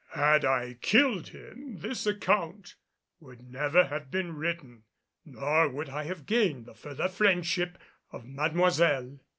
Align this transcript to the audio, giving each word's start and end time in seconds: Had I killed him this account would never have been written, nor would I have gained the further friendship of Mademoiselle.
Had 0.13 0.43
I 0.43 0.79
killed 0.81 1.27
him 1.27 1.77
this 1.77 2.07
account 2.07 2.73
would 3.19 3.51
never 3.51 3.83
have 3.85 4.09
been 4.09 4.35
written, 4.35 4.85
nor 5.25 5.69
would 5.69 5.89
I 5.89 6.05
have 6.05 6.25
gained 6.25 6.65
the 6.65 6.73
further 6.73 7.07
friendship 7.07 7.77
of 8.11 8.25
Mademoiselle. 8.25 9.19